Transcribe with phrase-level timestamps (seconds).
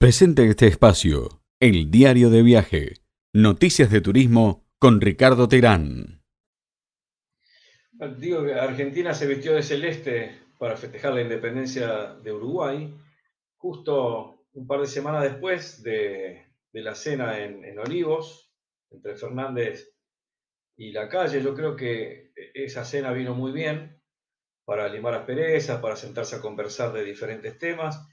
[0.00, 2.94] Presente este espacio, el diario de viaje,
[3.34, 6.22] noticias de turismo con Ricardo Terán.
[8.16, 12.96] Digo que Argentina se vistió de celeste para festejar la independencia de Uruguay,
[13.58, 18.50] justo un par de semanas después de, la cena en, Olivos,
[18.88, 19.92] entre Fernández
[20.78, 21.42] y la calle.
[21.42, 24.00] Yo creo que esa cena vino muy bien
[24.64, 28.08] para limar asperezas, para sentarse a conversar de diferentes temas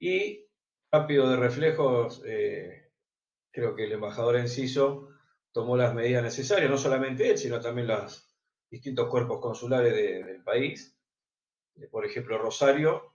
[0.00, 0.47] y
[0.90, 2.90] rápido de reflejos, eh,
[3.50, 5.08] creo que el embajador Enciso
[5.52, 8.26] tomó las medidas necesarias, no solamente él, sino también los
[8.70, 10.96] distintos cuerpos consulares del país.
[11.76, 13.14] Eh, por ejemplo, Rosario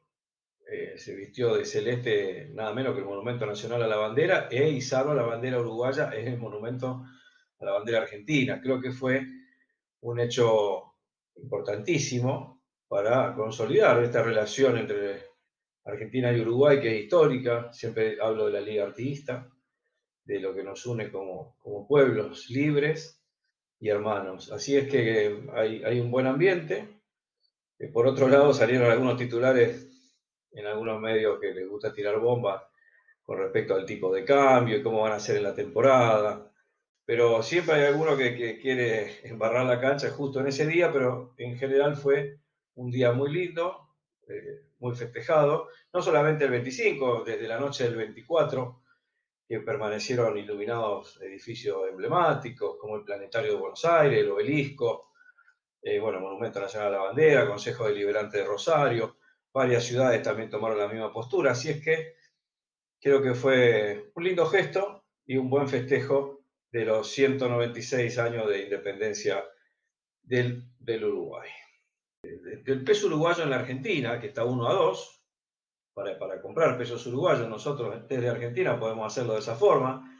[0.67, 4.69] eh, se vistió de celeste nada menos que el Monumento Nacional a la Bandera e
[4.69, 7.03] izaron la bandera uruguaya en el Monumento
[7.59, 8.61] a la Bandera Argentina.
[8.61, 9.25] Creo que fue
[10.01, 10.95] un hecho
[11.35, 15.22] importantísimo para consolidar esta relación entre
[15.85, 19.49] Argentina y Uruguay, que es histórica, siempre hablo de la Liga Artista,
[20.25, 23.21] de lo que nos une como, pueblos libres
[23.79, 24.51] y hermanos.
[24.51, 26.87] Así es que hay, un buen ambiente.
[27.91, 29.89] por otro lado, salieron algunos titulares
[30.51, 32.63] en algunos medios que les gusta tirar bombas
[33.23, 36.49] con respecto al tipo de cambio y cómo van a ser en la temporada.
[37.05, 41.57] Pero siempre hay alguno que, quiere embarrar la cancha justo en ese día, pero en
[41.57, 42.39] general fue
[42.75, 43.89] un día muy lindo.
[44.29, 48.83] Eh, muy festejado, no solamente el 25, desde la noche del 24,
[49.47, 55.13] que permanecieron iluminados edificios emblemáticos como el Planetario de Buenos Aires, el Obelisco,
[55.81, 59.17] eh, bueno, Monumento Nacional a la Bandera, Consejo Deliberante de Rosario,
[59.53, 62.15] varias ciudades también tomaron la misma postura, así es que
[62.99, 68.63] creo que fue un lindo gesto y un buen festejo de los 196 años de
[68.63, 69.45] independencia
[70.23, 71.49] del, del Uruguay
[72.23, 75.23] el peso uruguayo en la Argentina, que está 1 a 2,
[75.93, 80.17] para, comprar pesos uruguayos, nosotros desde Argentina podemos hacerlo de esa forma.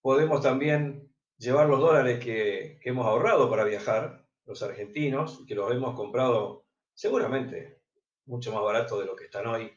[0.00, 5.94] Podemos también llevar los dólares que, hemos ahorrado para viajar, los argentinos, que los hemos
[5.94, 7.82] comprado seguramente
[8.26, 9.72] mucho más barato de lo que están hoy.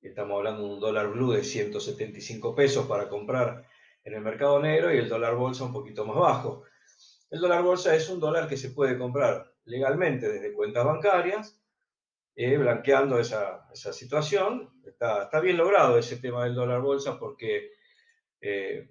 [0.00, 3.66] Estamos hablando de un dólar blue de 175 pesos para comprar
[4.04, 6.62] en el mercado negro y el dólar bolsa un poquito más bajo.
[7.30, 11.60] El dólar bolsa es un dólar que se puede comprar legalmente desde cuentas bancarias,
[12.34, 14.70] eh, blanqueando esa, situación.
[14.84, 17.72] Está, bien logrado ese tema del dólar bolsa porque
[18.40, 18.88] eh,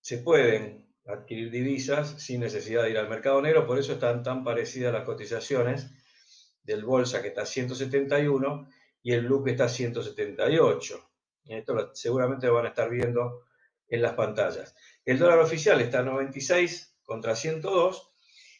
[0.00, 4.44] se pueden adquirir divisas sin necesidad de ir al mercado negro, por eso están tan
[4.44, 5.90] parecidas las cotizaciones
[6.62, 8.68] del bolsa que está a 171
[9.02, 11.10] y el blue que está a 178.
[11.44, 13.44] Esto seguramente van a estar viendo
[13.88, 14.74] en las pantallas.
[15.04, 18.11] El dólar oficial está a 96 contra 102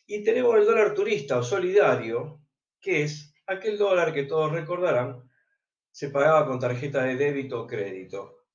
[0.07, 2.41] y tenemos el dólar turista o solidario,
[2.81, 5.29] que es aquel dólar que todos recordarán
[5.93, 8.47] se pagaba con tarjeta de débito o crédito.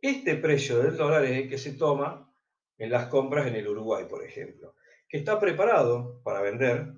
[0.00, 2.32] Este precio del dólar es el que se toma
[2.78, 4.74] en las compras en el Uruguay, por ejemplo,
[5.08, 6.94] que está preparado para vender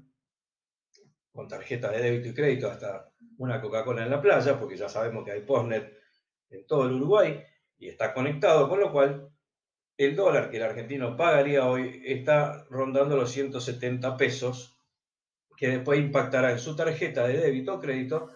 [1.33, 5.25] con tarjeta de débito y crédito hasta una Coca-Cola en la playa, porque ya sabemos
[5.25, 5.97] que hay postnet
[6.51, 7.43] en todo el Uruguay
[7.79, 9.31] y está conectado, con lo cual
[9.99, 14.79] el dólar que el argentino pagaría hoy está rondando los 170 pesos,
[15.57, 18.31] que después impactará en su tarjeta de débito o crédito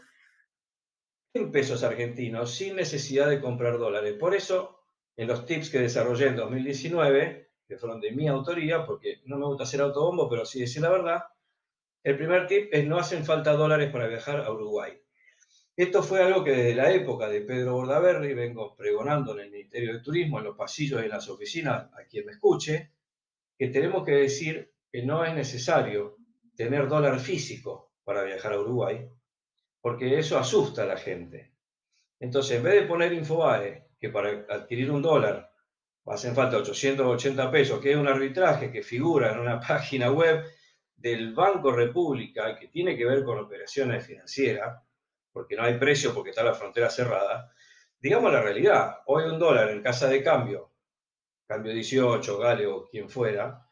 [1.35, 4.15] en pesos argentinos, sin necesidad de comprar dólares.
[4.19, 4.81] Por eso,
[5.17, 9.47] en los tips que desarrollé en 2019, que fueron de mi autoría, porque no me
[9.47, 11.23] gusta hacer autobombo, pero sí decir la verdad,
[12.03, 15.01] el primer tip es no hacen falta dólares para viajar a Uruguay.
[15.75, 19.95] Esto fue algo que desde la época de Pedro Bordaberry vengo pregonando en el Ministerio
[19.95, 22.93] de Turismo, en los pasillos y en las oficinas, a quien me escuche,
[23.57, 26.19] que tenemos que decir que no es necesario
[26.55, 29.09] tener dólar físico para viajar a Uruguay,
[29.81, 31.55] porque eso asusta a la gente.
[32.21, 35.51] Entonces, en vez de poner Infobae, que para adquirir un dólar
[36.07, 40.45] hacen falta 880 pesos, que es un arbitraje que figura en una página web
[40.95, 44.83] del Banco República, que tiene que ver con operaciones financieras,
[45.33, 47.53] porque no hay precio porque está la frontera cerrada,
[48.01, 50.73] digamos la realidad, hoy un dólar en casa de cambio,
[51.47, 53.67] cambio 18, Gale o quien fuera,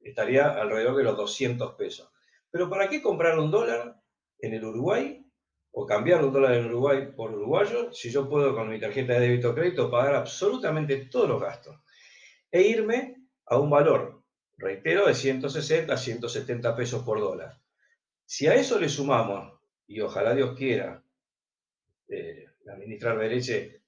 [0.00, 2.10] estaría alrededor de los 200 pesos.
[2.50, 4.00] Pero ¿para qué comprar un dólar
[4.38, 5.24] en el Uruguay
[5.72, 9.20] o cambiar un dólar en Uruguay por uruguayo si yo puedo con mi tarjeta de
[9.20, 11.76] débito o crédito pagar absolutamente todos los gastos
[12.50, 14.22] e irme a un valor,
[14.56, 17.60] reitero, de 160 a 170 pesos por dólar?
[18.24, 21.04] Si a eso le sumamos, y ojalá Dios quiera,
[22.66, 23.82] la ministra Bereche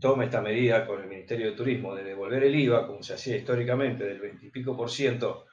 [0.00, 3.36] tome esta medida con el Ministerio de Turismo de devolver el IVA, como se hacía
[3.36, 5.46] históricamente, del 20 y pico por ciento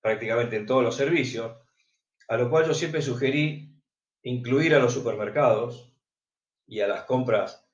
[0.00, 1.56] prácticamente en todos los servicios,
[2.28, 3.74] a lo cual yo siempre sugerí
[4.22, 5.92] incluir a los supermercados
[6.66, 7.68] y a las compras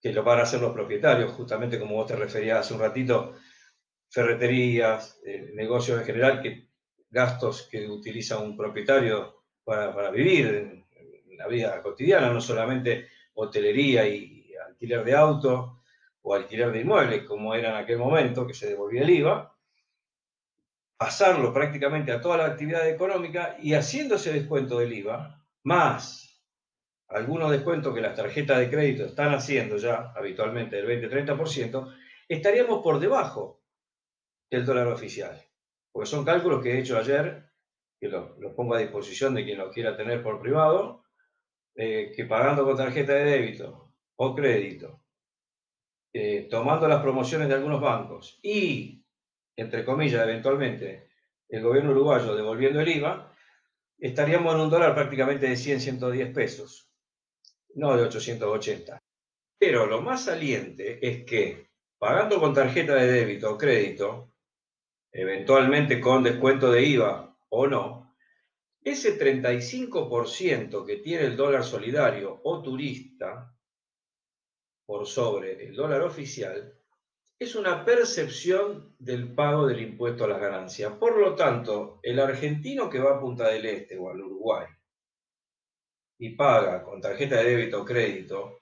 [0.00, 3.34] que lo van a hacer los propietarios, justamente como vos te referías hace un ratito,
[4.10, 6.68] ferreterías, eh, negocios en general, que
[7.08, 10.82] gastos que utiliza un propietario para, vivir en,
[11.38, 15.78] la vida cotidiana, no solamente hotelería y alquiler de autos
[16.22, 19.56] o alquiler de inmuebles, como era en aquel momento, que se devolvía el IVA,
[20.96, 26.22] pasarlo prácticamente a toda la actividad económica y haciéndose descuento del IVA, más
[27.08, 31.94] algunos descuentos que las tarjetas de crédito están haciendo ya habitualmente del 20-30%,
[32.28, 33.62] estaríamos por debajo
[34.50, 35.42] del dólar oficial.
[35.90, 37.50] Porque son cálculos que he hecho ayer,
[38.00, 41.01] que los pongo a disposición de quien lo quiera tener por privado,
[41.74, 45.02] eh, que pagando con tarjeta de débito o crédito,
[46.12, 49.02] eh, tomando las promociones de algunos bancos y,
[49.56, 51.08] entre comillas, eventualmente,
[51.48, 53.32] el gobierno uruguayo devolviendo el IVA,
[53.98, 56.92] estaríamos en un dólar prácticamente de 100, 110 pesos
[57.74, 59.02] no de 880.
[59.58, 64.32] Pero lo más saliente es que pagando con tarjeta de débito o crédito,
[65.12, 68.01] eventualmente con descuento de IVA o no,
[68.84, 73.54] ese 35% que tiene el dólar solidario o turista
[74.84, 76.74] por sobre el dólar oficial
[77.38, 80.92] es una percepción del pago del impuesto a las ganancias.
[80.92, 84.66] Por lo tanto, el argentino que va a Punta del Este o al Uruguay
[86.18, 88.60] y paga con tarjeta de débito o crédito,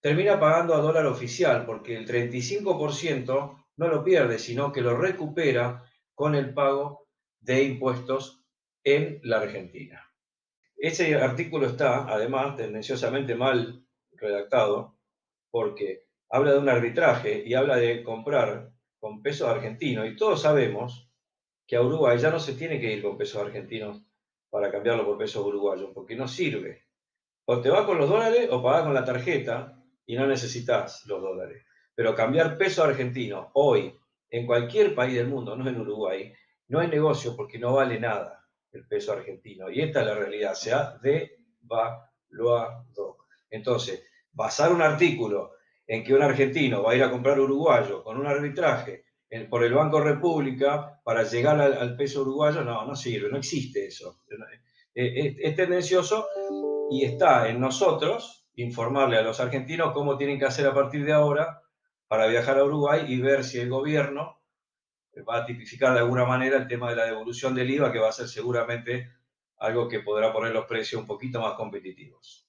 [0.00, 5.84] termina pagando a dólar oficial porque el 35% no lo pierde, sino que lo recupera
[6.14, 7.06] con el pago
[7.38, 8.45] de impuestos
[8.86, 10.00] en la Argentina.
[10.76, 14.96] Ese artículo está, además, tendenciosamente mal redactado
[15.50, 21.10] porque habla de un arbitraje y habla de comprar con pesos argentinos y todos sabemos
[21.66, 24.04] que a Uruguay ya no se tiene que ir con pesos argentinos
[24.50, 26.84] para cambiarlo por pesos uruguayos porque no sirve.
[27.46, 31.20] O te vas con los dólares o pagás con la tarjeta y no necesitas los
[31.20, 31.64] dólares.
[31.92, 33.98] Pero cambiar peso argentino hoy
[34.30, 36.32] en cualquier país del mundo, no en Uruguay,
[36.68, 38.35] no hay negocio porque no vale nada
[38.76, 39.70] el peso argentino.
[39.70, 42.76] Y esta es la realidad, se ha devaluado.
[43.50, 45.52] Entonces, basar un artículo
[45.86, 49.04] en que un argentino va a ir a comprar uruguayo con un arbitraje
[49.50, 54.20] por el Banco República para llegar al, peso uruguayo, no, no sirve, no existe eso.
[54.94, 56.26] es tendencioso
[56.90, 61.12] y está en nosotros informarle a los argentinos cómo tienen que hacer a partir de
[61.12, 61.62] ahora
[62.08, 64.40] para viajar a Uruguay y ver si el gobierno
[65.22, 68.08] va a tipificar de alguna manera el tema de la devolución del IVA, que va
[68.08, 69.12] a ser seguramente
[69.58, 72.45] algo que podrá poner los precios un poquito más competitivos.